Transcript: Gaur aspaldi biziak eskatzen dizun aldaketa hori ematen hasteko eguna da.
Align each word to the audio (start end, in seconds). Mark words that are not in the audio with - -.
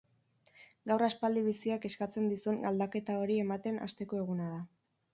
Gaur 0.91 1.05
aspaldi 1.07 1.43
biziak 1.49 1.87
eskatzen 1.91 2.33
dizun 2.33 2.59
aldaketa 2.73 3.21
hori 3.27 3.39
ematen 3.47 3.81
hasteko 3.89 4.25
eguna 4.27 4.53
da. 4.59 4.63